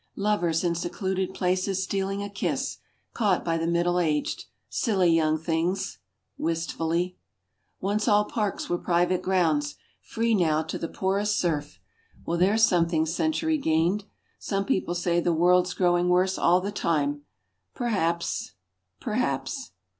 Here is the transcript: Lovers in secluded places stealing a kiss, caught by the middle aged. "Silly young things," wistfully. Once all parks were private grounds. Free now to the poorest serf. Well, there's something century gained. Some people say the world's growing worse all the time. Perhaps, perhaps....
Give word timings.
Lovers 0.17 0.63
in 0.63 0.73
secluded 0.73 1.31
places 1.35 1.83
stealing 1.83 2.23
a 2.23 2.29
kiss, 2.31 2.79
caught 3.13 3.45
by 3.45 3.59
the 3.59 3.67
middle 3.67 3.99
aged. 3.99 4.45
"Silly 4.67 5.09
young 5.13 5.37
things," 5.37 5.99
wistfully. 6.39 7.17
Once 7.79 8.07
all 8.07 8.25
parks 8.25 8.67
were 8.67 8.79
private 8.79 9.21
grounds. 9.21 9.75
Free 10.01 10.33
now 10.33 10.63
to 10.63 10.79
the 10.79 10.87
poorest 10.87 11.37
serf. 11.39 11.79
Well, 12.25 12.39
there's 12.39 12.63
something 12.65 13.05
century 13.05 13.59
gained. 13.59 14.05
Some 14.39 14.65
people 14.65 14.95
say 14.95 15.19
the 15.19 15.33
world's 15.33 15.75
growing 15.75 16.09
worse 16.09 16.35
all 16.35 16.61
the 16.61 16.71
time. 16.71 17.21
Perhaps, 17.75 18.53
perhaps.... 18.99 19.69